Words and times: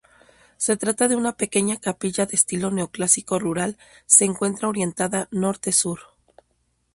Se 0.57 0.77
trata 0.77 1.07
de 1.07 1.15
una 1.15 1.33
pequeña 1.37 1.77
capilla 1.77 2.25
de 2.25 2.35
estilo 2.35 2.71
neoclásico 2.71 3.37
rural 3.37 3.77
se 4.07 4.25
encuentra 4.25 4.67
orientada 4.67 5.27
norte-sur. 5.29 5.99